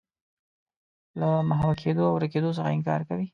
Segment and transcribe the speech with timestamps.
[1.19, 3.27] له محوه کېدو او ورکېدو څخه انکار کوي.